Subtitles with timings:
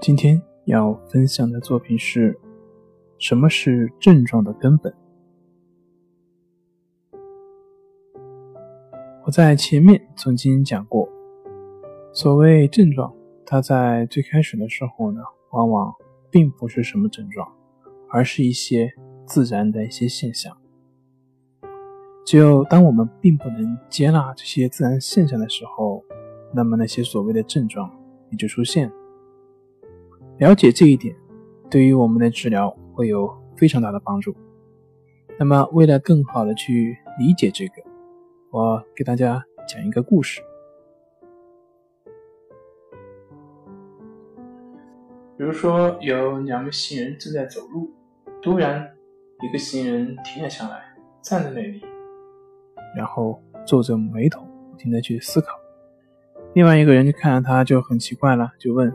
[0.00, 2.34] 今天要分享的作品是：
[3.18, 4.94] 什么是症状的根本？
[9.26, 11.06] 我在前面曾经讲过，
[12.14, 13.14] 所谓症状，
[13.44, 15.94] 它在最开始的时候呢，往往
[16.30, 17.46] 并不是什么症状，
[18.08, 18.94] 而是一些
[19.26, 20.56] 自然的一些现象。
[22.24, 26.02] 只有当我们并不能接纳这些自然现象的时候，
[26.54, 27.94] 那么那些所谓的症状
[28.30, 28.90] 也就出现。
[30.40, 31.14] 了解这一点，
[31.70, 34.34] 对于我们的治疗会有非常大的帮助。
[35.38, 37.82] 那么，为了更好的去理解这个，
[38.50, 40.40] 我给大家讲一个故事。
[45.36, 47.90] 比如说，有两个行人正在走路，
[48.40, 48.90] 突然
[49.42, 50.80] 一个行人停了下来，
[51.20, 51.82] 站在那里，
[52.96, 55.48] 然后皱着眉头，不停的去思考。
[56.54, 58.90] 另外一个人就看着他，就很奇怪了，就问：“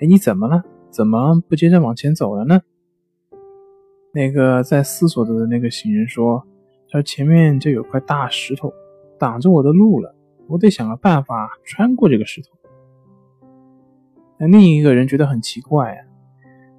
[0.00, 2.60] 哎，你怎么了？”怎么不接着往前走了呢？
[4.12, 6.44] 那个在思索着的那个行人说
[6.90, 8.72] ：“他说前面就有块大石头
[9.18, 10.16] 挡着我的路了，
[10.48, 12.48] 我得想个办法穿过这个石头。”
[14.36, 16.02] 那另一个人觉得很奇怪啊，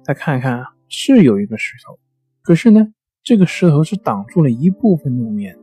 [0.02, 1.98] 再看看是有一个石头，
[2.42, 5.54] 可是呢，这个石头是挡住了一部分路面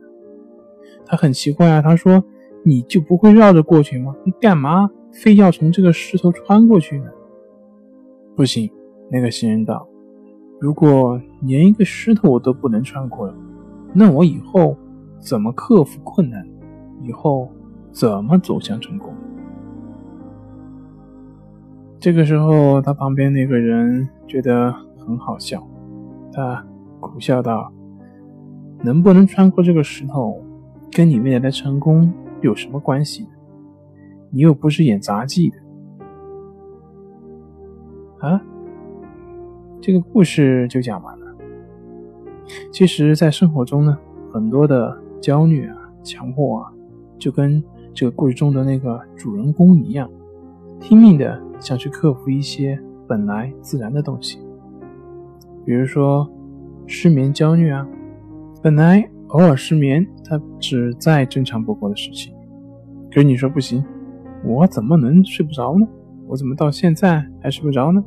[1.06, 2.24] 他很奇怪啊，他说
[2.66, 4.16] ：“你就不会绕着过去吗？
[4.24, 7.10] 你干嘛非要从这个石头穿过去呢？”
[8.40, 8.70] 不行，
[9.10, 9.86] 那个行人道
[10.58, 13.34] ：“如果连一个石头我都不能穿过了，
[13.92, 14.74] 那我以后
[15.18, 16.42] 怎么克服困难？
[17.02, 17.52] 以后
[17.92, 19.12] 怎么走向成功？”
[22.00, 25.62] 这个时候，他旁边那个人觉得很好笑，
[26.32, 26.64] 他
[26.98, 27.70] 苦笑道
[28.82, 30.42] ：“能不能穿过这个石头，
[30.90, 32.10] 跟你未来的成功
[32.40, 33.28] 有什么关系？
[34.30, 35.58] 你又不是演杂技的。”
[38.20, 38.40] 啊，
[39.80, 41.26] 这个故事就讲完了。
[42.72, 43.96] 其实，在生活中呢，
[44.32, 46.72] 很多的焦虑啊、强迫啊，
[47.18, 47.62] 就跟
[47.94, 50.10] 这个故事中的那个主人公一样，
[50.80, 54.38] 拼命的想去克服一些本来自然的东西。
[55.64, 56.28] 比如说
[56.86, 57.86] 失眠焦虑啊，
[58.62, 62.34] 本来偶尔失眠，它是再正常不过的事情。
[63.10, 63.84] 可是你说不行，
[64.44, 65.86] 我怎么能睡不着呢？
[66.30, 68.00] 我怎么到现在还睡不着呢？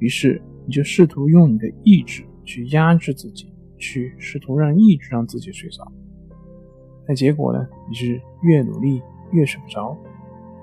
[0.00, 5.86] 于是你就试图用你的意志去压制自己，去试图让意志让自己睡着。
[7.06, 7.64] 但结果呢？
[7.88, 9.00] 你是越努力
[9.30, 9.96] 越睡不着，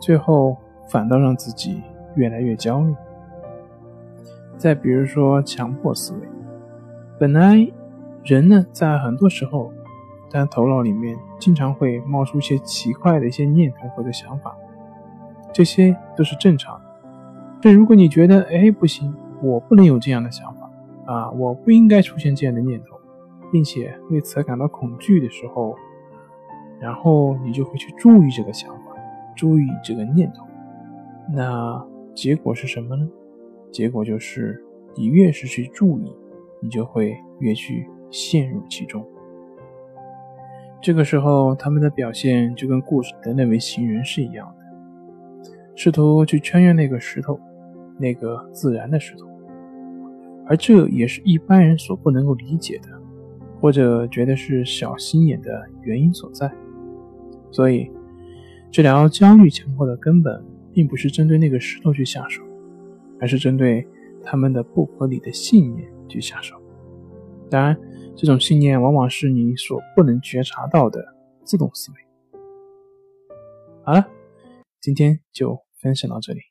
[0.01, 0.57] 最后
[0.89, 1.81] 反倒让自己
[2.17, 2.93] 越来越焦虑。
[4.57, 6.19] 再比如说强迫思维，
[7.17, 7.65] 本来
[8.23, 9.71] 人呢在很多时候，
[10.29, 14.57] 他头脑里面经常会冒出一些奇怪的一些念头或者想法。
[15.55, 16.85] 这些都是正常的，
[17.61, 20.69] 但如果你觉得哎不行，我不能有这样的想法
[21.05, 22.99] 啊，我不应该出现这样的念头，
[23.53, 25.73] 并且为此感到恐惧的时候，
[26.81, 28.97] 然后你就会去注意这个想法，
[29.33, 30.45] 注意这个念头，
[31.33, 31.81] 那
[32.13, 33.07] 结果是什么呢？
[33.71, 34.61] 结果就是
[34.93, 36.13] 你越是去注意，
[36.61, 39.07] 你就会越去陷入其中。
[40.81, 44.64] 这个时候，他们的表现就跟故事的那位行人是一样的。
[45.75, 47.39] 试图去穿越那个石头，
[47.99, 49.27] 那个自然的石头，
[50.47, 52.89] 而这也是一般人所不能够理解的，
[53.59, 56.49] 或者觉得是小心眼的原因所在。
[57.51, 57.91] 所以，
[58.71, 62.41] 治疗焦虑强迫的根本，并不是针对那个石头去下手，
[63.19, 63.85] 而是针对
[64.23, 66.55] 他们的不合理的信念去下手。
[67.49, 67.77] 当然，
[68.15, 71.05] 这种信念往往是你所不能觉察到的
[71.43, 71.97] 自动思维。
[73.83, 74.07] 好了，
[74.79, 75.64] 今天就。
[75.85, 76.41] 分享到这里，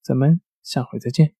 [0.00, 1.34] 咱们下回再见。